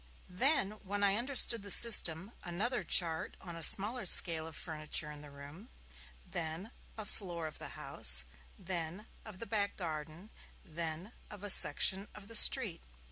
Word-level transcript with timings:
Then, 0.31 0.71
when 0.83 1.03
I 1.03 1.15
understood 1.15 1.61
the 1.61 1.69
system, 1.69 2.31
another 2.43 2.83
chart 2.83 3.37
on 3.39 3.55
a 3.55 3.61
smaller 3.61 4.07
scale 4.07 4.47
of 4.47 4.55
the 4.55 4.59
furniture 4.59 5.11
in 5.11 5.21
the 5.21 5.29
room, 5.29 5.69
then 6.25 6.71
of 6.97 7.03
a 7.03 7.05
floor 7.11 7.45
of 7.45 7.59
the 7.59 7.77
house, 7.77 8.25
then 8.57 9.05
of 9.25 9.37
the 9.37 9.45
back 9.45 9.77
garden, 9.77 10.31
then 10.65 11.11
of 11.29 11.43
a 11.43 11.51
section 11.51 12.07
of 12.15 12.29
the 12.29 12.35
street. 12.35 12.81